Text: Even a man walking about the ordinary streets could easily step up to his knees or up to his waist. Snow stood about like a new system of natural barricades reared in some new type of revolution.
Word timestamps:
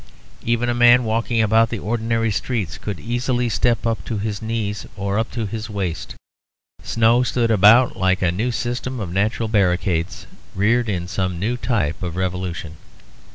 Even 0.43 0.67
a 0.67 0.73
man 0.73 1.03
walking 1.03 1.43
about 1.43 1.69
the 1.69 1.77
ordinary 1.77 2.31
streets 2.31 2.79
could 2.79 2.99
easily 2.99 3.49
step 3.49 3.85
up 3.85 4.03
to 4.03 4.17
his 4.17 4.41
knees 4.41 4.87
or 4.97 5.19
up 5.19 5.29
to 5.29 5.45
his 5.45 5.69
waist. 5.69 6.15
Snow 6.81 7.21
stood 7.21 7.51
about 7.51 7.95
like 7.95 8.23
a 8.23 8.31
new 8.31 8.51
system 8.51 8.99
of 8.99 9.13
natural 9.13 9.47
barricades 9.47 10.25
reared 10.55 10.89
in 10.89 11.07
some 11.07 11.37
new 11.39 11.55
type 11.55 12.01
of 12.01 12.15
revolution. 12.15 12.77